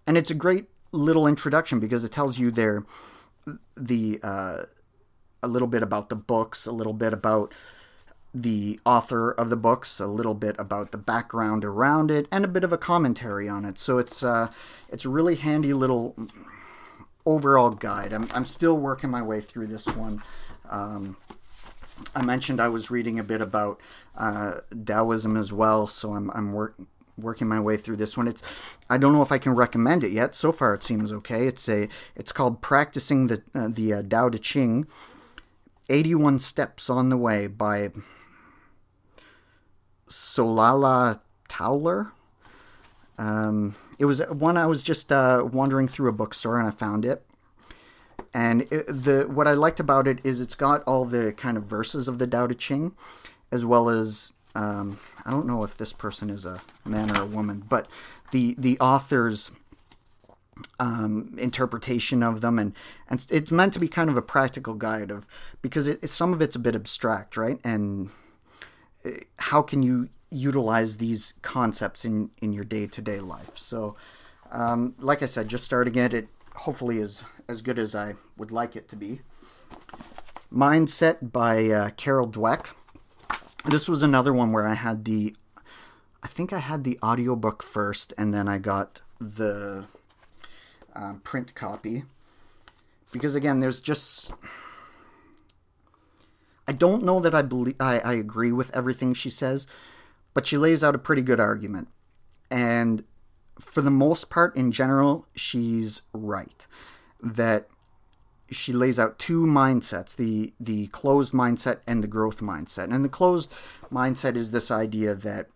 [0.07, 2.85] and it's a great little introduction because it tells you their
[3.75, 4.63] the uh,
[5.43, 7.53] a little bit about the books, a little bit about
[8.33, 12.47] the author of the books, a little bit about the background around it, and a
[12.47, 13.77] bit of a commentary on it.
[13.77, 14.49] So it's uh,
[14.89, 16.15] it's a really handy little
[17.25, 18.13] overall guide.
[18.13, 20.21] I'm I'm still working my way through this one.
[20.69, 21.17] Um,
[22.15, 23.79] I mentioned I was reading a bit about
[24.15, 26.75] uh, Taoism as well, so I'm I'm work,
[27.21, 28.27] working my way through this one.
[28.27, 28.43] It's
[28.89, 30.35] I don't know if I can recommend it yet.
[30.35, 31.47] So far, it seems okay.
[31.47, 34.87] It's a it's called Practicing the uh, the uh, Tao Te Ching,
[35.89, 37.91] 81 Steps on the Way by
[40.07, 42.11] Solala Towler.
[43.17, 47.05] Um, it was one I was just uh, wandering through a bookstore and I found
[47.05, 47.23] it
[48.33, 51.63] and it, the what I liked about it is it's got all the kind of
[51.63, 52.93] verses of the Tao Te Ching,
[53.51, 57.25] as well as um, I don't know if this person is a man or a
[57.25, 57.87] woman, but
[58.31, 59.51] the the author's
[60.79, 62.73] um, interpretation of them, and
[63.07, 65.27] and it's meant to be kind of a practical guide of
[65.61, 67.59] because it, some of it's a bit abstract, right?
[67.63, 68.09] And
[69.05, 73.57] uh, how can you utilize these concepts in in your day to day life?
[73.57, 73.95] So,
[74.51, 78.51] um, like I said, just starting it, it hopefully is as good as I would
[78.51, 79.21] like it to be.
[80.53, 82.67] Mindset by uh, Carol Dweck.
[83.65, 85.35] This was another one where I had the,
[86.23, 89.85] I think I had the audiobook first, and then I got the
[90.95, 92.03] uh, print copy.
[93.11, 94.33] Because again, there's just.
[96.67, 99.67] I don't know that I believe I, I agree with everything she says,
[100.33, 101.89] but she lays out a pretty good argument.
[102.49, 103.03] And
[103.59, 106.65] for the most part, in general, she's right.
[107.21, 107.67] That
[108.51, 113.09] she lays out two mindsets the the closed mindset and the growth mindset and the
[113.09, 113.51] closed
[113.91, 115.47] mindset is this idea that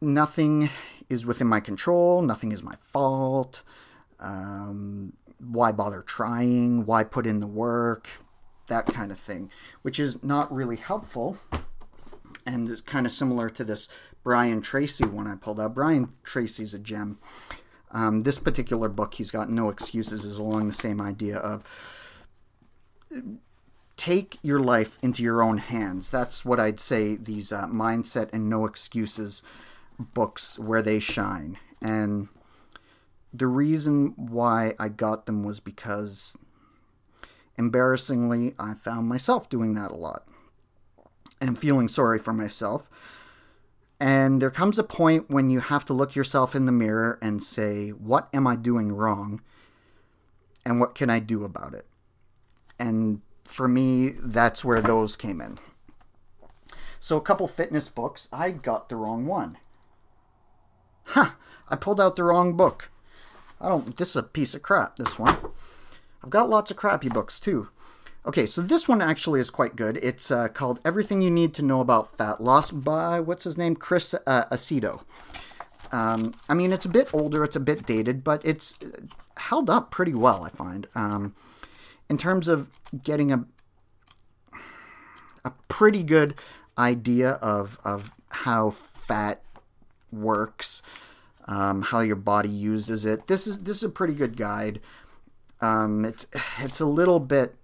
[0.00, 0.70] nothing
[1.08, 3.62] is within my control nothing is my fault
[4.20, 8.08] um, why bother trying why put in the work
[8.66, 9.50] that kind of thing
[9.82, 11.38] which is not really helpful
[12.46, 13.88] and it's kind of similar to this
[14.22, 15.74] Brian Tracy one I pulled out.
[15.74, 17.18] Brian Tracy's a gem.
[17.90, 21.64] Um, this particular book, he's got no excuses, is along the same idea of
[23.96, 26.10] take your life into your own hands.
[26.10, 29.42] That's what I'd say these uh, mindset and no excuses
[29.98, 31.58] books where they shine.
[31.82, 32.28] And
[33.32, 36.36] the reason why I got them was because
[37.56, 40.26] embarrassingly, I found myself doing that a lot
[41.40, 42.88] and feeling sorry for myself
[44.00, 47.42] and there comes a point when you have to look yourself in the mirror and
[47.42, 49.40] say, What am I doing wrong?
[50.64, 51.86] And what can I do about it?
[52.78, 55.58] And for me, that's where those came in.
[57.00, 59.56] So, a couple fitness books, I got the wrong one.
[61.04, 61.30] Huh,
[61.68, 62.90] I pulled out the wrong book.
[63.60, 65.36] I don't, this is a piece of crap, this one.
[66.22, 67.70] I've got lots of crappy books too.
[68.26, 69.98] Okay, so this one actually is quite good.
[70.02, 73.76] It's uh, called Everything You Need to Know About Fat Loss by, what's his name?
[73.76, 75.02] Chris uh, Aceto.
[75.92, 78.88] Um, I mean, it's a bit older, it's a bit dated, but it's uh,
[79.38, 80.86] held up pretty well, I find.
[80.94, 81.34] Um,
[82.10, 82.70] in terms of
[83.02, 83.44] getting a,
[85.44, 86.34] a pretty good
[86.76, 89.42] idea of, of how fat
[90.12, 90.82] works,
[91.46, 93.26] um, how your body uses it.
[93.26, 94.80] This is this is a pretty good guide.
[95.60, 96.26] Um, it's
[96.60, 97.54] it's a little bit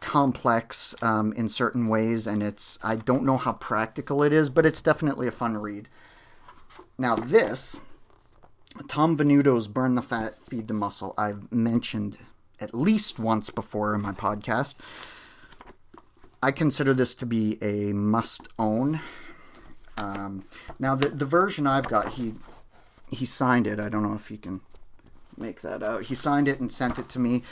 [0.00, 4.66] complex um, in certain ways, and it's I don't know how practical it is, but
[4.66, 5.88] it's definitely a fun read.
[6.96, 7.76] Now this,
[8.88, 12.18] Tom Venuto's "Burn the Fat, Feed the Muscle," I've mentioned
[12.60, 14.76] at least once before in my podcast.
[16.42, 19.00] I consider this to be a must own.
[19.96, 20.44] Um,
[20.78, 22.34] now the the version I've got, he
[23.10, 23.80] he signed it.
[23.80, 24.60] I don't know if you can
[25.36, 26.04] make that out.
[26.04, 27.42] He signed it and sent it to me,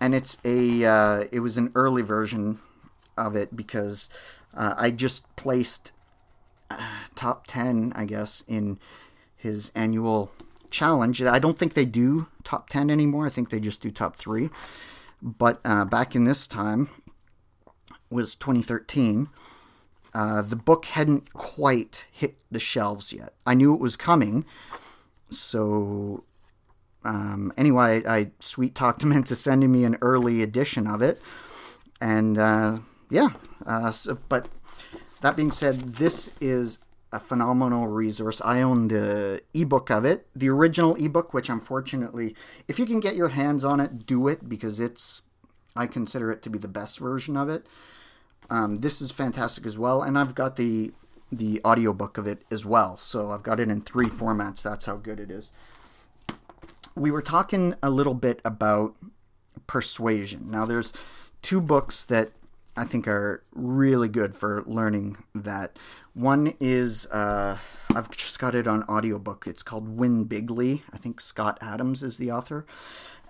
[0.00, 2.58] and it's a uh, it was an early version
[3.16, 4.08] of it because
[4.54, 5.92] uh, I just placed
[6.70, 6.80] uh,
[7.14, 8.78] top ten, I guess, in
[9.36, 10.32] his annual
[10.70, 11.22] challenge.
[11.22, 13.26] I don't think they do top ten anymore.
[13.26, 14.50] I think they just do top three.
[15.22, 16.88] But uh, back in this time
[18.10, 19.28] was 2013.
[20.12, 23.34] Uh, the book hadn't quite hit the shelves yet.
[23.46, 24.44] I knew it was coming,
[25.28, 26.24] so
[27.04, 31.20] um, anyway, I, I, sweet talked him into sending me an early edition of it,
[32.00, 32.78] and uh,
[33.10, 33.30] yeah.
[33.66, 34.48] Uh, so, but
[35.20, 36.78] that being said, this is
[37.12, 38.40] a phenomenal resource.
[38.44, 42.36] I own the ebook of it, the original ebook, which unfortunately,
[42.68, 45.22] if you can get your hands on it, do it because it's.
[45.76, 47.64] I consider it to be the best version of it.
[48.50, 50.92] Um, this is fantastic as well, and I've got the
[51.32, 52.96] the audiobook of it as well.
[52.96, 54.62] So I've got it in three formats.
[54.62, 55.52] That's how good it is.
[57.00, 58.94] We were talking a little bit about
[59.66, 60.50] persuasion.
[60.50, 60.92] Now there's
[61.40, 62.32] two books that
[62.76, 65.78] I think are really good for learning that.
[66.12, 67.56] One is uh,
[67.96, 69.46] I've just got it on audiobook.
[69.46, 70.82] It's called Win Bigly.
[70.92, 72.66] I think Scott Adams is the author.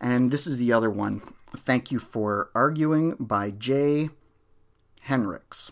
[0.00, 1.22] And this is the other one.
[1.56, 4.10] Thank you for arguing by Jay
[5.06, 5.70] Heinrichs.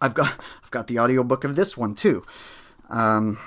[0.00, 2.24] I've got I've got the audiobook of this one too.
[2.88, 3.38] Um,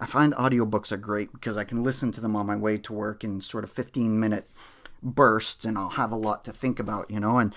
[0.00, 2.92] I find audiobooks are great because I can listen to them on my way to
[2.92, 4.48] work in sort of 15 minute
[5.02, 7.54] bursts and I'll have a lot to think about, you know, and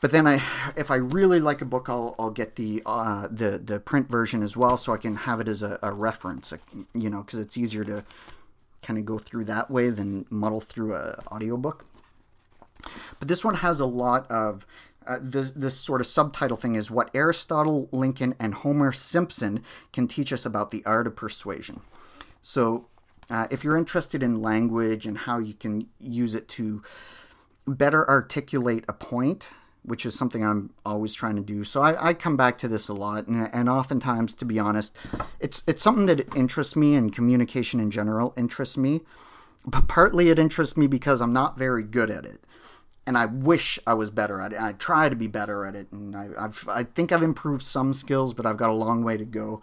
[0.00, 0.42] but then I
[0.76, 4.42] if I really like a book I'll, I'll get the uh, the the print version
[4.42, 6.52] as well so I can have it as a, a reference,
[6.94, 8.04] you know, because it's easier to
[8.82, 11.84] kind of go through that way than muddle through a audiobook.
[13.18, 14.66] But this one has a lot of
[15.06, 20.08] uh, this, this sort of subtitle thing is what Aristotle, Lincoln, and Homer Simpson can
[20.08, 21.80] teach us about the art of persuasion.
[22.42, 22.86] So,
[23.28, 26.82] uh, if you're interested in language and how you can use it to
[27.66, 29.50] better articulate a point,
[29.82, 31.64] which is something I'm always trying to do.
[31.64, 34.96] So I, I come back to this a lot, and, and, oftentimes, to be honest,
[35.40, 39.02] it's it's something that interests me, and communication in general interests me.
[39.64, 42.40] But partly it interests me because I'm not very good at it
[43.06, 44.60] and I wish I was better at it.
[44.60, 47.94] I try to be better at it, and I, have I think I've improved some
[47.94, 49.62] skills, but I've got a long way to go.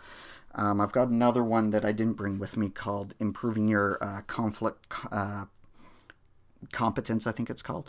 [0.56, 4.22] Um, I've got another one that I didn't bring with me called "Improving Your uh,
[4.28, 5.46] Conflict uh,
[6.72, 7.88] Competence." I think it's called.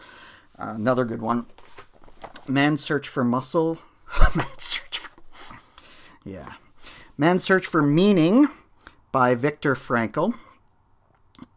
[0.59, 1.47] Uh, another good one.
[2.49, 3.79] Man Search for Muscle.
[4.35, 5.11] Man's Search for
[6.25, 6.55] yeah.
[7.17, 8.49] Man's Search for Meaning
[9.13, 10.35] by Viktor Frankl.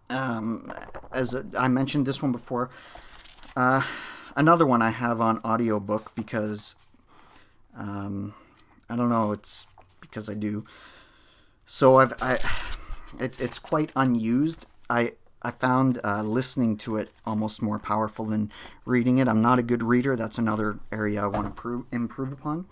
[0.10, 0.72] Um,
[1.12, 2.70] as I mentioned this one before,
[3.58, 3.82] uh,
[4.36, 6.76] another one I have on audiobook because
[7.76, 8.36] um,
[8.88, 9.66] I don't know, it's
[10.00, 10.64] because I do.
[11.66, 12.38] So I've I
[13.20, 14.68] it, it's quite unused.
[14.90, 18.52] I I found uh, listening to it almost more powerful than
[18.86, 19.28] reading it.
[19.28, 20.16] I'm not a good reader.
[20.16, 22.66] That's another area I want to prove, improve upon.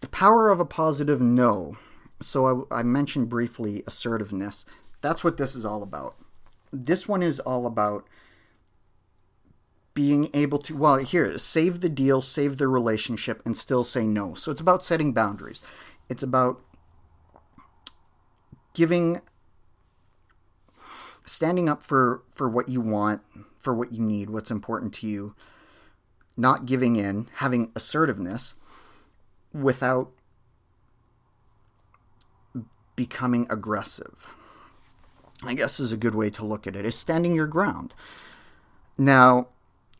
[0.00, 1.76] The power of a positive no.
[2.20, 4.64] So I, I mentioned briefly assertiveness.
[5.00, 6.16] That's what this is all about.
[6.72, 8.06] This one is all about
[9.98, 14.32] being able to well here save the deal save the relationship and still say no.
[14.32, 15.60] So it's about setting boundaries.
[16.08, 16.60] It's about
[18.74, 19.20] giving
[21.26, 23.22] standing up for for what you want
[23.58, 25.34] for what you need what's important to you
[26.36, 28.54] not giving in having assertiveness
[29.52, 30.12] without
[32.94, 34.28] becoming aggressive
[35.42, 37.92] i guess is a good way to look at it is standing your ground.
[38.96, 39.48] Now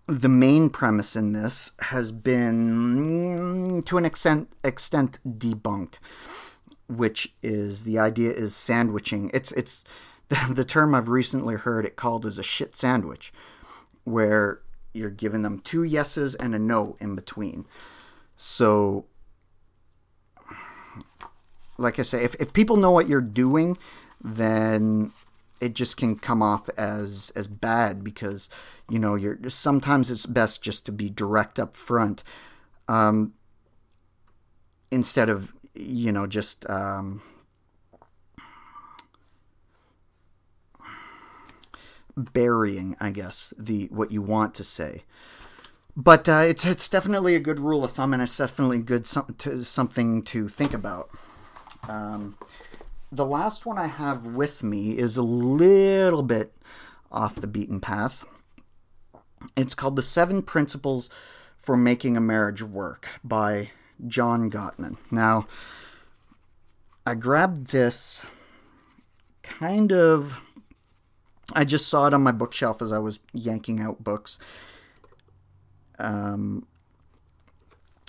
[0.09, 5.99] the main premise in this has been mm, to an extent extent debunked
[6.89, 9.85] which is the idea is sandwiching it's it's
[10.51, 13.33] the, term i've recently heard it called as a shit sandwich
[14.05, 14.61] where
[14.95, 17.67] you're giving them two yeses and a no in between.
[18.37, 19.07] So,
[21.77, 23.79] like I say, if, if people know what you're doing,
[24.23, 25.13] then
[25.61, 28.49] it just can come off as as bad because
[28.89, 32.23] you know you're sometimes it's best just to be direct up front
[32.89, 33.35] um,
[34.91, 37.23] instead of you know just um,
[42.17, 45.05] burying i guess the what you want to say.
[45.99, 49.35] But uh, it's it's definitely a good rule of thumb and it's definitely good some,
[49.39, 51.11] to, something to think about.
[51.89, 52.39] Um,
[53.11, 56.55] the last one I have with me is a little bit
[57.11, 58.25] off the beaten path.
[59.57, 61.09] It's called The Seven Principles
[61.57, 63.71] for Making a Marriage Work by
[64.07, 64.97] John Gottman.
[65.11, 65.47] Now,
[67.07, 68.27] I grabbed this
[69.43, 70.41] kind of.
[71.55, 74.39] I just saw it on my bookshelf as I was yanking out books.
[75.99, 76.67] Um,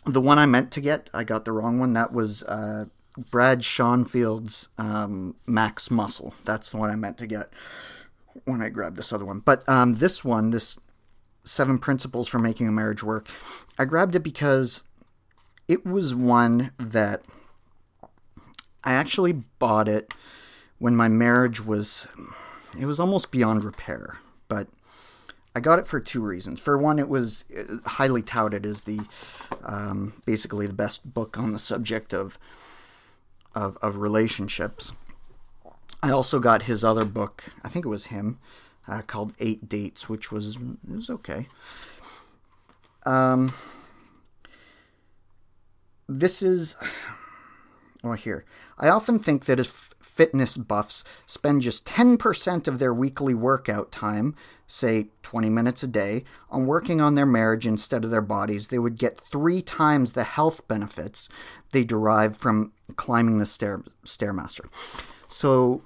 [0.06, 1.93] the one I meant to get, I got the wrong one.
[1.93, 2.86] That was uh,
[3.32, 6.34] Brad Schoenfeld's um, Max Muscle.
[6.43, 7.51] That's the one I meant to get
[8.45, 9.39] when I grabbed this other one.
[9.39, 10.80] But um, this one, this
[11.43, 13.28] Seven Principles for Making a Marriage Work,
[13.78, 14.84] I grabbed it because
[15.67, 17.24] it was one that
[18.84, 20.13] I actually bought it
[20.78, 22.07] when my marriage was
[22.80, 24.20] it was almost beyond repair.
[24.47, 24.67] But
[25.55, 26.59] I got it for two reasons.
[26.59, 28.99] For one, it was uh, highly touted as the
[29.63, 32.38] um, basically the best book on the subject of
[33.56, 34.93] of, of relationships.
[36.02, 38.39] I also got his other book, I think it was him,
[38.88, 41.47] uh, called Eight Dates, which was was okay.
[43.06, 43.54] Um,
[46.08, 46.76] this is,
[48.04, 48.45] well, here.
[48.78, 49.89] I often think that if
[50.20, 54.36] fitness buffs spend just 10% of their weekly workout time,
[54.67, 58.80] say 20 minutes a day, on working on their marriage instead of their bodies, they
[58.80, 61.30] would get three times the health benefits
[61.72, 64.67] they derive from climbing the stair stairmaster.
[65.30, 65.84] So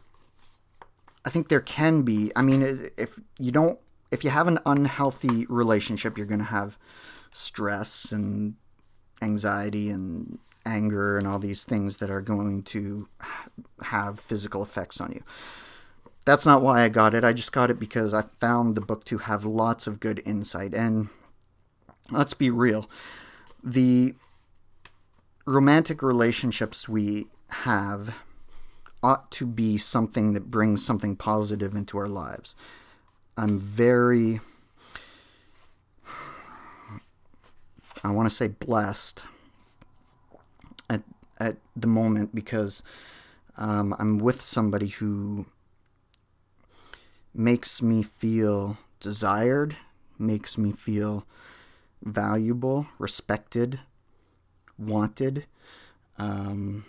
[1.23, 2.31] I think there can be.
[2.35, 3.77] I mean, if you don't,
[4.09, 6.79] if you have an unhealthy relationship, you're going to have
[7.31, 8.55] stress and
[9.21, 13.07] anxiety and anger and all these things that are going to
[13.81, 15.23] have physical effects on you.
[16.25, 17.23] That's not why I got it.
[17.23, 20.73] I just got it because I found the book to have lots of good insight.
[20.73, 21.09] And
[22.11, 22.89] let's be real,
[23.63, 24.15] the
[25.45, 28.15] romantic relationships we have
[29.01, 32.55] ought to be something that brings something positive into our lives.
[33.35, 34.39] I'm very,
[38.03, 39.25] I want to say blessed
[41.43, 42.83] at the moment because
[43.57, 45.45] um, I'm with somebody who
[47.33, 49.75] makes me feel desired,
[50.17, 51.25] makes me feel
[52.01, 53.81] valuable, respected,
[54.77, 55.45] wanted.
[56.17, 56.85] Um,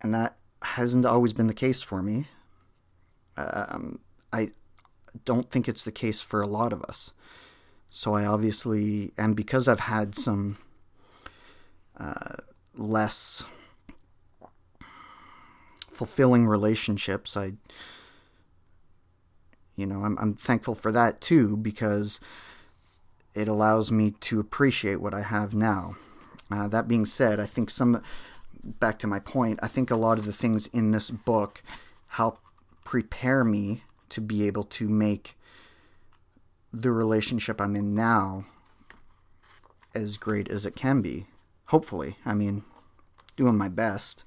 [0.00, 2.26] and that hasn't always been the case for me.
[3.36, 3.98] Um,
[4.32, 4.52] I
[5.24, 7.12] don't think it's the case for a lot of us.
[7.94, 10.56] So I obviously, and because I've had some
[12.00, 12.36] uh,
[12.74, 13.44] less
[15.92, 17.52] fulfilling relationships, I,
[19.76, 22.18] you know, I'm, I'm thankful for that too because
[23.34, 25.96] it allows me to appreciate what I have now.
[26.50, 28.02] Uh, that being said, I think some,
[28.64, 31.62] back to my point, I think a lot of the things in this book
[32.08, 32.38] help
[32.84, 35.36] prepare me to be able to make
[36.72, 38.46] the relationship I'm in now
[39.94, 41.26] as great as it can be.
[41.66, 42.16] Hopefully.
[42.24, 42.64] I mean,
[43.36, 44.24] doing my best.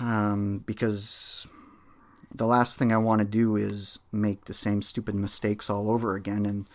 [0.00, 1.46] Um, because
[2.34, 6.14] the last thing I want to do is make the same stupid mistakes all over
[6.14, 6.68] again and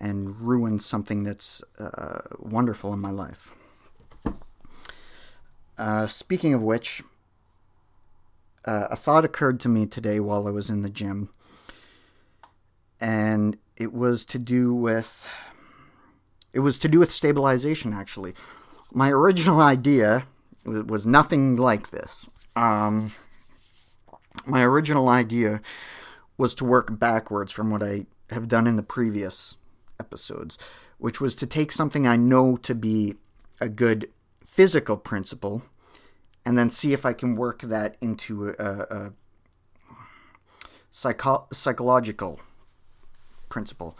[0.00, 3.52] and ruin something that's uh, wonderful in my life.
[5.76, 7.02] Uh, speaking of which,
[8.64, 11.30] uh, a thought occurred to me today while I was in the gym
[13.00, 15.28] and it was to do with
[16.52, 18.34] it was to do with stabilization actually.
[18.92, 20.26] My original idea
[20.64, 22.28] was nothing like this.
[22.56, 23.12] Um,
[24.46, 25.60] my original idea
[26.36, 29.56] was to work backwards from what i have done in the previous
[30.00, 30.58] episodes
[30.98, 33.14] which was to take something i know to be
[33.60, 34.08] a good
[34.44, 35.62] physical principle
[36.44, 39.12] and then see if i can work that into a, a
[40.90, 42.40] psycho- psychological
[43.48, 43.96] principle.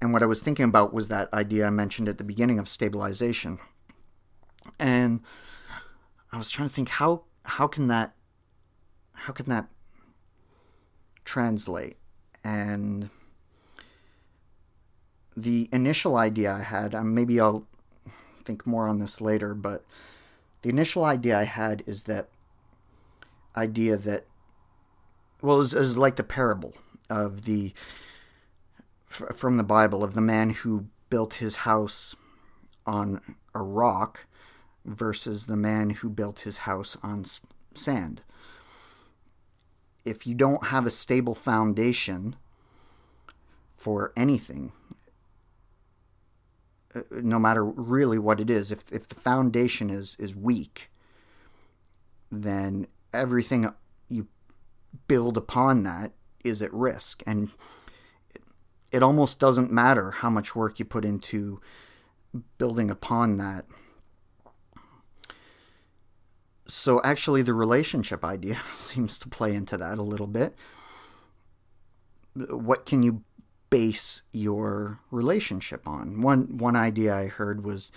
[0.00, 2.68] And what I was thinking about was that idea I mentioned at the beginning of
[2.68, 3.58] stabilization.
[4.78, 5.20] And
[6.32, 8.14] I was trying to think how how can that
[9.12, 9.68] how can that
[11.24, 11.96] translate.
[12.44, 13.10] And
[15.36, 17.66] the initial idea I had, um, maybe I'll
[18.44, 19.84] think more on this later, but
[20.62, 22.28] the initial idea I had is that
[23.56, 24.26] idea that,
[25.42, 26.74] well, is, like the parable
[27.10, 27.72] of the,
[29.10, 32.14] f- from the Bible, of the man who built his house
[32.86, 33.20] on
[33.54, 34.26] a rock
[34.84, 37.24] versus the man who built his house on
[37.74, 38.22] sand.
[40.04, 42.36] If you don't have a stable foundation
[43.76, 44.72] for anything,
[46.94, 50.90] uh, no matter really what it is, if, if the foundation is, is weak,
[52.30, 53.70] then everything
[54.08, 54.26] you
[55.06, 56.12] build upon that
[56.44, 57.22] is at risk.
[57.26, 57.50] And
[58.90, 61.60] it, almost doesn't matter how much work you put into
[62.58, 63.64] building upon that.
[66.66, 70.54] So, actually, the relationship idea seems to play into that a little bit.
[72.34, 73.24] What can you
[73.70, 76.20] base your relationship on.
[76.20, 77.92] One one idea I heard was,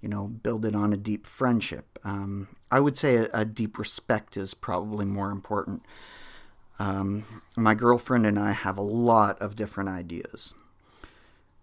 [0.00, 1.98] you know, build it on a deep friendship.
[2.04, 5.82] Um, I would say a, a, deep respect is probably more important.
[6.78, 7.24] Um,
[7.56, 10.54] my girlfriend and I have a lot of different ideas,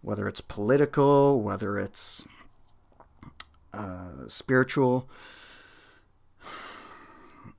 [0.02, 2.28] whether it's political, whether it's
[3.74, 5.08] uh, spiritual.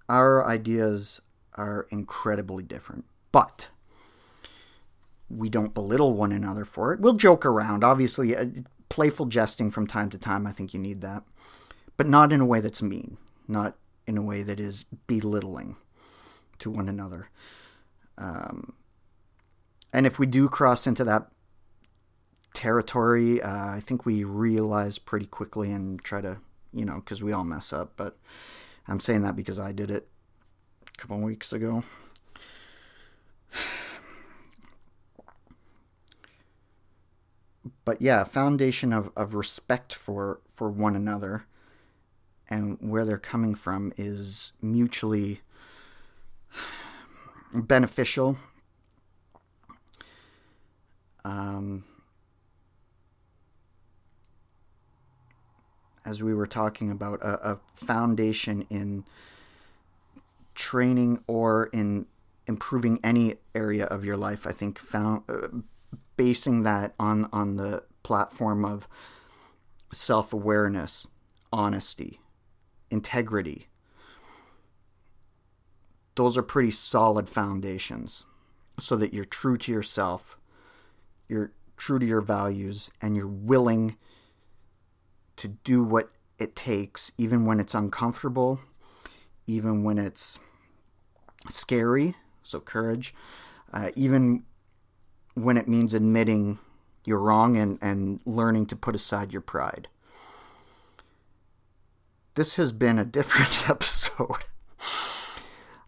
[0.08, 1.20] Our ideas
[1.54, 3.68] are incredibly different, but
[5.30, 7.00] we don't belittle one another for it.
[7.00, 8.46] We'll joke around, obviously, uh,
[8.88, 10.46] playful jesting from time to time.
[10.46, 11.22] I think you need that,
[11.96, 13.76] but not in a way that's mean, not
[14.06, 15.76] in a way that is belittling
[16.64, 17.28] to one another.
[18.18, 18.72] Um,
[19.92, 21.28] and if we do cross into that
[22.54, 26.38] territory, uh, I think we realize pretty quickly and try to,
[26.72, 27.92] you know, because we all mess up.
[27.96, 28.16] But
[28.88, 30.08] I'm saying that because I did it
[30.88, 31.84] a couple weeks ago.
[37.84, 41.44] but yeah, foundation of, of respect for, for one another
[42.48, 45.42] and where they're coming from is mutually
[47.52, 48.36] beneficial.
[51.24, 51.84] Um,
[56.04, 59.04] as we were talking about, a, a foundation in
[60.54, 62.06] training or in
[62.46, 65.48] improving any area of your life, I think found, uh,
[66.16, 68.86] basing that on on the platform of
[69.92, 71.08] self-awareness,
[71.52, 72.20] honesty,
[72.90, 73.68] integrity.
[76.16, 78.24] Those are pretty solid foundations
[78.78, 80.38] so that you're true to yourself,
[81.28, 83.96] you're true to your values and you're willing
[85.36, 88.60] to do what it takes even when it's uncomfortable,
[89.46, 90.38] even when it's
[91.48, 93.14] scary, so courage,
[93.72, 94.44] uh, even
[95.34, 96.58] when it means admitting
[97.04, 99.88] you're wrong and, and learning to put aside your pride.
[102.34, 104.44] This has been a different episode.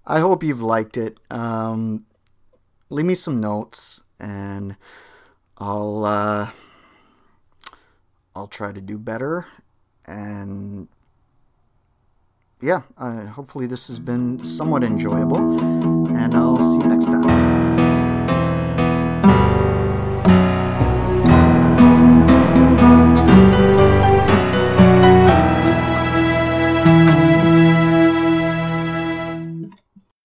[0.06, 1.18] I hope you've liked it.
[1.30, 2.06] Um,
[2.90, 4.76] leave me some notes, and
[5.58, 6.50] I'll uh,
[8.34, 9.46] I'll try to do better.
[10.04, 10.88] And
[12.60, 18.65] yeah, hopefully this has been somewhat enjoyable, and I'll see you next time.